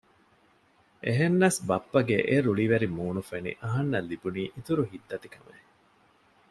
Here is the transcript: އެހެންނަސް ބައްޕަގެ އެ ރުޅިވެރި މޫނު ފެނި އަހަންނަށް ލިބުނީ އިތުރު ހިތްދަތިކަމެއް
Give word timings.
އެހެންނަސް 1.03 1.59
ބައްޕަގެ 1.67 2.17
އެ 2.27 2.35
ރުޅިވެރި 2.45 2.87
މޫނު 2.97 3.21
ފެނި 3.29 3.51
އަހަންނަށް 3.61 4.07
ލިބުނީ 4.09 4.43
އިތުރު 4.55 4.83
ހިތްދަތިކަމެއް 4.91 5.67